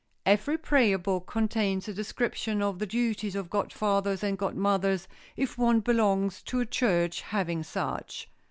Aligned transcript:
Every 0.25 0.57
prayer 0.57 0.97
book 0.97 1.27
contains 1.27 1.87
a 1.87 1.93
description 1.93 2.63
of 2.63 2.79
the 2.79 2.87
duties 2.87 3.35
of 3.35 3.51
godfathers 3.51 4.23
and 4.23 4.35
godmothers, 4.35 5.07
if 5.37 5.59
one 5.59 5.79
belongs 5.81 6.41
to 6.45 6.59
a 6.59 6.65
church 6.65 7.21
having 7.21 7.61
such. 7.61 8.27